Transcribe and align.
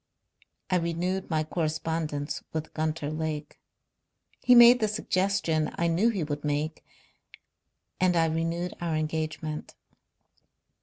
I 0.71 0.77
renewed 0.77 1.29
my 1.29 1.43
correspondence 1.43 2.43
with 2.53 2.73
Gunter 2.73 3.11
Lake. 3.11 3.59
He 4.41 4.55
made 4.55 4.79
the 4.79 4.87
suggestion 4.87 5.69
I 5.75 5.85
knew 5.85 6.09
he 6.09 6.23
would 6.23 6.43
make, 6.43 6.83
and 7.99 8.15
I 8.15 8.25
renewed 8.25 8.73
our 8.81 8.95
engagement." 8.95 9.75